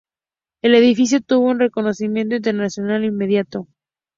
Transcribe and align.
El 0.63 0.73
edificio 0.73 1.21
tuvo 1.21 1.45
un 1.45 1.59
reconocimiento 1.59 2.33
internacional 2.35 3.05
inmediato. 3.05 3.67